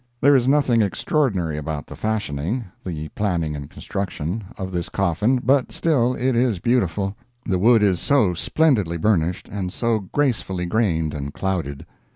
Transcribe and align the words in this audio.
There 0.19 0.33
is 0.33 0.47
nothing 0.47 0.81
extraordinary 0.81 1.59
about 1.59 1.85
the 1.85 1.95
fashioning—the 1.95 3.09
planning 3.09 3.55
and 3.55 3.69
construction—of 3.69 4.71
this 4.71 4.89
coffin, 4.89 5.39
but 5.45 5.71
still 5.71 6.15
it 6.15 6.35
is 6.35 6.57
beautiful. 6.57 7.15
The 7.45 7.59
wood 7.59 7.83
is 7.83 7.99
so 7.99 8.33
splendidly 8.33 8.97
burnished, 8.97 9.47
and 9.51 9.71
so 9.71 9.99
gracefully 9.99 10.65
grained 10.65 11.13
and 11.13 11.35
clouded. 11.35 11.85